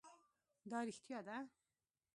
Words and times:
دا 0.69 0.79
رښتيا 0.87 1.19
ده؟ 1.27 1.37